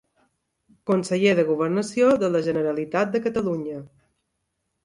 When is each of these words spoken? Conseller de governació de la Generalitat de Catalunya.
Conseller 0.91 1.33
de 1.39 1.45
governació 1.51 2.09
de 2.23 2.31
la 2.37 2.43
Generalitat 2.49 3.15
de 3.17 3.23
Catalunya. 3.27 3.81